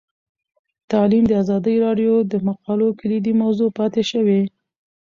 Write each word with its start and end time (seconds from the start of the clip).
تعلیم 0.91 1.23
د 1.27 1.31
ازادي 1.43 1.75
راډیو 1.85 2.13
د 2.31 2.33
مقالو 2.47 2.87
کلیدي 2.99 3.33
موضوع 3.41 3.69
پاتې 3.77 4.01
شوی. 4.11 4.41